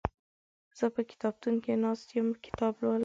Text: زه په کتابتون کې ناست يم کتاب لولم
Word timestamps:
زه 0.77 0.85
په 0.95 1.01
کتابتون 1.11 1.55
کې 1.63 1.73
ناست 1.83 2.07
يم 2.17 2.27
کتاب 2.45 2.73
لولم 2.81 2.99